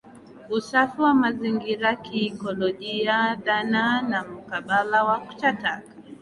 [0.49, 5.81] Usafi wa mazingira kiikolojia dhana na mkabala wa kuchakata